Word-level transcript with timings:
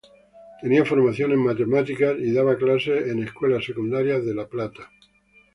Tenía 0.59 0.83
formación 0.83 1.31
en 1.31 1.43
matemáticas, 1.43 2.17
y 2.17 2.31
daba 2.31 2.55
clases 2.57 3.07
en 3.11 3.21
escuelas 3.21 3.63
secundarias 3.63 4.25
de 4.25 4.33
La 4.33 4.47
Plata. 4.47 4.89